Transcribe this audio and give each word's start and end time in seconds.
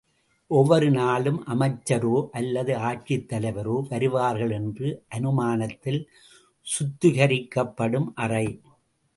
ஒவ்வொரு 0.51 0.91
நாளும், 0.91 1.37
அமைச்சரோ 1.47 2.29
அல்லது 2.31 2.77
ஆட்சித் 2.77 3.27
தலைவரோ 3.33 3.75
வருவார்கள் 3.89 4.51
என்ற 4.51 5.01
அனுமானத்தில் 5.15 6.01
சுத்திகரிக்கப்படும் 6.67 8.09
அறை. 8.15 8.45